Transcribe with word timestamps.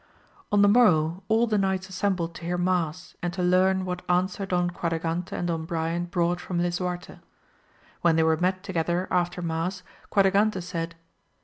|N 0.51 0.63
the 0.63 0.67
morrow 0.67 1.21
all 1.27 1.45
the 1.45 1.59
knights 1.59 1.87
assembled 1.87 2.33
to 2.33 2.43
hear 2.45 2.57
mass 2.57 3.13
and 3.21 3.31
to 3.33 3.43
learn 3.43 3.85
what 3.85 4.01
answer 4.09 4.47
Don 4.47 4.71
Quadragante 4.71 5.31
and 5.33 5.47
Don 5.47 5.63
Brian 5.65 6.05
brought 6.05 6.39
from 6.41 6.57
Lisuarte. 6.59 7.19
When 8.01 8.15
they 8.15 8.23
were 8.23 8.35
met 8.35 8.63
together 8.63 9.07
after 9.11 9.43
mass, 9.43 9.83
Quadragante 10.09 10.61
said. 10.63 10.95